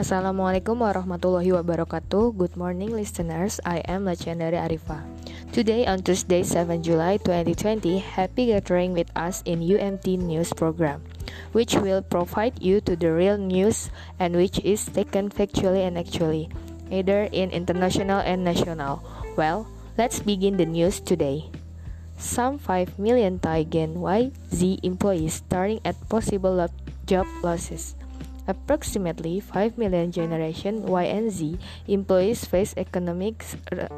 Assalamualaikum 0.00 0.80
warahmatullahi 0.80 1.52
wabarakatuh. 1.60 2.32
Good 2.32 2.56
morning, 2.56 2.88
listeners. 2.88 3.60
I 3.68 3.84
am 3.84 4.08
Lachendari 4.08 4.56
Arifa. 4.56 5.04
Today, 5.52 5.84
on 5.84 6.00
Tuesday, 6.00 6.40
7 6.40 6.80
July 6.80 7.20
2020, 7.20 8.00
happy 8.00 8.48
gathering 8.48 8.96
with 8.96 9.12
us 9.12 9.44
in 9.44 9.60
UMT 9.60 10.16
News 10.16 10.56
program, 10.56 11.04
which 11.52 11.76
will 11.76 12.00
provide 12.00 12.56
you 12.64 12.80
to 12.88 12.96
the 12.96 13.12
real 13.12 13.36
news 13.36 13.92
and 14.16 14.32
which 14.32 14.56
is 14.64 14.88
taken 14.88 15.28
factually 15.28 15.84
and 15.84 16.00
actually, 16.00 16.48
either 16.88 17.28
in 17.28 17.52
international 17.52 18.24
and 18.24 18.40
national. 18.40 19.04
Well, 19.36 19.68
let's 20.00 20.24
begin 20.24 20.56
the 20.56 20.64
news 20.64 21.04
today. 21.04 21.52
Some 22.16 22.56
5 22.56 22.96
million 22.96 23.36
Thai 23.36 23.68
Gen 23.68 24.00
YZ 24.00 24.80
employees 24.80 25.44
staring 25.44 25.84
at 25.84 26.00
possible 26.08 26.56
job 27.04 27.28
losses. 27.44 28.00
Approximately 28.48 29.40
5 29.40 29.78
million 29.78 30.10
Generation 30.10 30.82
Y 30.86 31.04
and 31.04 31.30
Z 31.30 31.58
employees 31.86 32.44
face 32.44 32.74
economic 32.76 33.44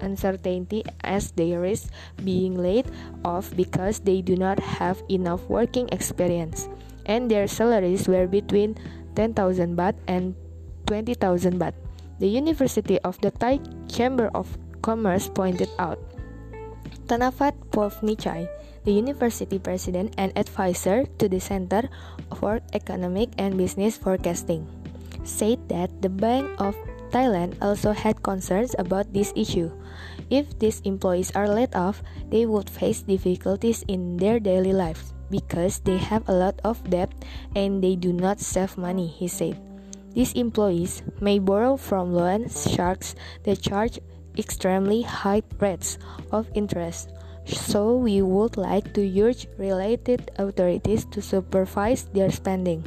uncertainty 0.00 0.84
as 1.02 1.32
they 1.32 1.56
risk 1.56 1.90
being 2.24 2.56
laid 2.56 2.86
off 3.24 3.50
because 3.56 4.00
they 4.00 4.22
do 4.22 4.36
not 4.36 4.58
have 4.60 5.02
enough 5.10 5.42
working 5.50 5.88
experience 5.90 6.68
and 7.08 7.30
their 7.30 7.48
salaries 7.48 8.06
were 8.06 8.28
between 8.28 8.76
10,000 9.16 9.34
baht 9.74 9.96
and 10.06 10.36
20,000 10.86 11.58
baht. 11.58 11.74
The 12.20 12.28
University 12.28 13.00
of 13.00 13.20
the 13.20 13.30
Thai 13.30 13.60
Chamber 13.88 14.30
of 14.34 14.46
Commerce 14.82 15.28
pointed 15.28 15.68
out. 15.78 15.98
Thanavath 17.08 17.56
Phonvichai 17.72 18.46
the 18.88 18.96
university 18.96 19.60
president 19.60 20.14
and 20.16 20.32
advisor 20.32 21.04
to 21.20 21.28
the 21.28 21.40
Center 21.40 21.92
for 22.40 22.64
Economic 22.72 23.28
and 23.36 23.60
Business 23.60 24.00
Forecasting, 24.00 24.64
said 25.28 25.60
that 25.68 25.92
the 26.00 26.08
Bank 26.08 26.48
of 26.56 26.72
Thailand 27.12 27.60
also 27.60 27.92
had 27.92 28.24
concerns 28.24 28.72
about 28.80 29.12
this 29.12 29.36
issue. 29.36 29.68
If 30.32 30.58
these 30.58 30.80
employees 30.88 31.32
are 31.36 31.48
laid 31.48 31.76
off, 31.76 32.00
they 32.32 32.48
would 32.48 32.68
face 32.72 33.04
difficulties 33.04 33.84
in 33.88 34.16
their 34.16 34.40
daily 34.40 34.72
lives 34.72 35.12
because 35.28 35.80
they 35.84 36.00
have 36.00 36.24
a 36.28 36.36
lot 36.36 36.56
of 36.64 36.80
debt 36.88 37.12
and 37.56 37.84
they 37.84 37.96
do 37.96 38.12
not 38.12 38.40
save 38.40 38.80
money, 38.80 39.06
he 39.06 39.28
said. 39.28 39.60
These 40.16 40.32
employees 40.32 41.04
may 41.20 41.38
borrow 41.38 41.76
from 41.76 42.12
loan 42.12 42.48
sharks 42.48 43.14
that 43.44 43.60
charge 43.60 44.00
extremely 44.38 45.02
high 45.02 45.42
rates 45.60 45.98
of 46.30 46.48
interest 46.54 47.10
so 47.56 47.96
we 47.96 48.20
would 48.20 48.56
like 48.56 48.92
to 48.92 49.00
urge 49.20 49.48
related 49.56 50.30
authorities 50.36 51.04
to 51.06 51.22
supervise 51.22 52.04
their 52.12 52.30
spending. 52.30 52.84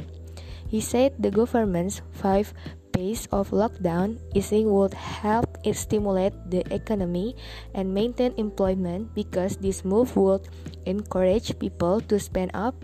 He 0.68 0.80
said 0.80 1.14
the 1.18 1.30
government's 1.30 2.00
five 2.12 2.54
pace 2.92 3.26
of 3.32 3.50
lockdown 3.50 4.20
easing 4.36 4.70
would 4.70 4.94
help 4.94 5.48
stimulate 5.72 6.34
the 6.48 6.62
economy 6.72 7.34
and 7.74 7.92
maintain 7.92 8.34
employment 8.36 9.14
because 9.14 9.56
this 9.56 9.84
move 9.84 10.14
would 10.16 10.48
encourage 10.86 11.58
people 11.58 12.00
to 12.06 12.20
spend 12.20 12.50
up 12.54 12.74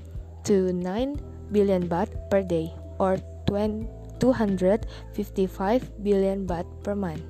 to 0.44 0.72
9 0.72 1.20
billion 1.52 1.88
baht 1.88 2.08
per 2.30 2.42
day 2.42 2.72
or 2.98 3.16
255 3.46 4.82
billion 6.02 6.46
baht 6.46 6.66
per 6.82 6.94
month, 6.94 7.22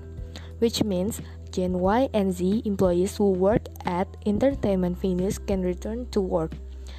which 0.58 0.84
means 0.84 1.20
Gen 1.50 1.80
Y 1.80 2.08
and 2.12 2.32
Z 2.32 2.62
employees 2.64 3.16
who 3.16 3.32
work 3.32 3.66
at 3.84 4.08
entertainment 4.26 5.00
venues 5.00 5.38
can 5.40 5.62
return 5.62 6.06
to 6.10 6.20
work. 6.20 6.52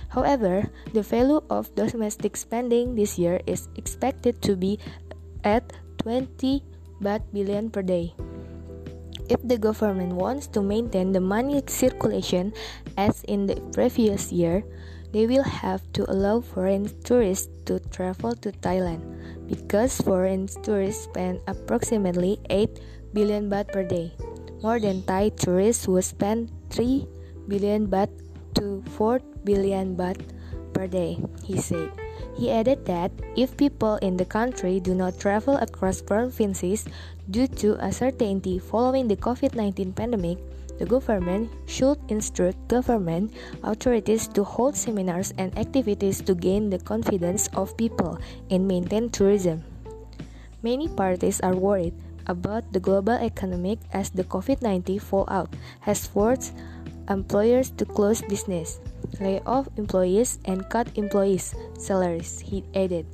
However, 0.10 0.70
the 0.94 1.04
value 1.04 1.42
of 1.50 1.74
domestic 1.76 2.36
spending 2.36 2.96
this 2.96 3.20
year 3.20 3.42
is 3.46 3.70
expected 3.78 4.42
to 4.42 4.56
be 4.56 4.80
at 5.44 5.72
20 6.02 6.64
baht 7.02 7.22
billion 7.32 7.70
per 7.70 7.82
day. 7.82 8.14
If 9.30 9.46
the 9.46 9.62
government 9.62 10.18
wants 10.18 10.48
to 10.58 10.66
maintain 10.66 11.14
the 11.14 11.22
money 11.22 11.62
circulation 11.68 12.52
as 12.98 13.22
in 13.30 13.46
the 13.46 13.62
previous 13.70 14.34
year, 14.34 14.66
they 15.14 15.26
will 15.26 15.46
have 15.46 15.86
to 15.94 16.10
allow 16.10 16.42
foreign 16.42 16.90
tourists 17.06 17.50
to 17.66 17.80
travel 17.94 18.34
to 18.42 18.52
Thailand 18.66 19.02
because 19.46 20.02
foreign 20.02 20.50
tourists 20.62 21.06
spend 21.06 21.42
approximately 21.48 22.42
8 22.50 22.70
billion 23.14 23.50
baht 23.50 23.72
per 23.72 23.84
day. 23.84 24.12
More 24.62 24.80
than 24.80 25.04
Thai 25.04 25.30
tourists 25.30 25.86
who 25.86 26.02
spend 26.02 26.52
3 26.70 27.08
billion 27.48 27.88
baht 27.88 28.10
to 28.56 28.84
4 28.98 29.20
billion 29.44 29.96
baht 29.96 30.20
per 30.74 30.88
day, 30.88 31.20
he 31.44 31.58
said. 31.58 31.92
He 32.36 32.52
added 32.52 32.86
that 32.86 33.12
if 33.36 33.56
people 33.58 33.96
in 34.00 34.16
the 34.16 34.26
country 34.26 34.80
do 34.80 34.96
not 34.96 35.20
travel 35.20 35.58
across 35.58 36.02
provinces 36.02 36.86
due 37.30 37.48
to 37.60 37.76
uncertainty 37.84 38.60
following 38.60 39.08
the 39.08 39.18
COVID 39.18 39.56
19 39.56 39.94
pandemic, 39.94 40.40
the 40.80 40.86
government 40.86 41.52
should 41.68 42.00
instruct 42.08 42.56
government 42.68 43.36
authorities 43.64 44.28
to 44.32 44.44
hold 44.44 44.76
seminars 44.76 45.34
and 45.38 45.52
activities 45.60 46.22
to 46.24 46.34
gain 46.34 46.70
the 46.70 46.80
confidence 46.80 47.52
of 47.54 47.76
people 47.76 48.18
and 48.50 48.68
maintain 48.68 49.10
tourism. 49.10 49.64
Many 50.64 50.88
parties 50.88 51.40
are 51.42 51.56
worried 51.56 51.94
about 52.30 52.72
the 52.72 52.80
global 52.80 53.18
economic 53.18 53.82
as 53.92 54.14
the 54.14 54.24
COVID-19 54.24 55.02
fallout 55.02 55.50
has 55.82 56.06
forced 56.06 56.54
employers 57.10 57.74
to 57.82 57.84
close 57.84 58.22
business, 58.22 58.80
lay 59.20 59.42
off 59.46 59.68
employees, 59.76 60.38
and 60.46 60.70
cut 60.70 60.88
employees' 60.96 61.58
salaries, 61.74 62.40
he 62.40 62.64
added. 62.78 63.06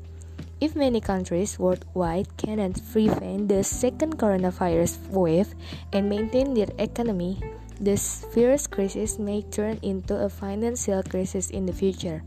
If 0.59 0.75
many 0.75 0.99
countries 0.99 1.57
worldwide 1.57 2.27
cannot 2.37 2.79
prevent 2.91 3.47
the 3.47 3.63
second 3.63 4.19
coronavirus 4.19 4.99
wave 5.09 5.55
and 5.91 6.07
maintain 6.07 6.53
their 6.53 6.71
economy, 6.77 7.39
this 7.79 8.23
virus 8.35 8.67
crisis 8.67 9.19
may 9.19 9.41
turn 9.43 9.79
into 9.81 10.15
a 10.15 10.29
financial 10.29 11.03
crisis 11.03 11.49
in 11.49 11.65
the 11.65 11.73
future. 11.73 12.23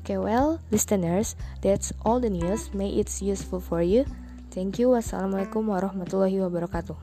Okay, 0.00 0.18
well, 0.18 0.60
listeners, 0.70 1.34
that's 1.62 1.92
all 2.04 2.20
the 2.20 2.30
news. 2.30 2.72
May 2.72 2.90
it's 2.90 3.20
useful 3.20 3.60
for 3.60 3.82
you. 3.82 4.04
Thank 4.56 4.80
you. 4.80 4.96
Wassalamualaikum 4.96 5.68
warahmatullahi 5.68 6.40
wabarakatuh. 6.40 6.96